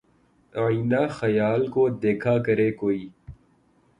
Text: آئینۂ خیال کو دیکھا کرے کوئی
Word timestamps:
آئینۂ 0.55 1.01
خیال 1.09 1.61
کو 1.67 1.83
دیکھا 2.01 2.37
کرے 2.45 2.69
کوئی 2.71 3.03